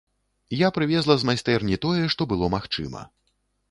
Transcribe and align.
Я 0.61 0.69
прывезла 0.77 1.19
з 1.19 1.29
майстэрні 1.33 1.81
тое, 1.87 2.03
што 2.17 2.21
было 2.35 2.53
магчыма. 2.59 3.09